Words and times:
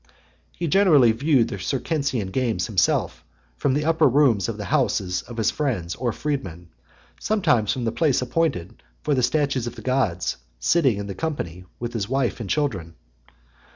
XLV. 0.03 0.09
He 0.53 0.67
generally 0.67 1.11
viewed 1.11 1.49
the 1.49 1.59
Circensian 1.59 2.31
games 2.31 2.65
himself, 2.65 3.23
from 3.55 3.75
the 3.75 3.85
upper 3.85 4.07
rooms 4.09 4.49
of 4.49 4.57
the 4.57 4.65
houses 4.73 5.21
of 5.21 5.37
his 5.37 5.51
friends 5.51 5.93
or 5.93 6.11
freedmen; 6.11 6.69
sometimes 7.19 7.71
from 7.71 7.83
the 7.83 7.91
place 7.91 8.19
appointed 8.19 8.81
for 9.03 9.13
the 9.13 9.21
statues 9.21 9.67
of 9.67 9.75
the 9.75 9.83
gods, 9.83 10.37
and 10.39 10.43
sitting 10.57 10.97
in 10.97 11.13
company 11.13 11.65
with 11.79 11.93
his 11.93 12.09
wife 12.09 12.39
and 12.39 12.49
children. 12.49 12.95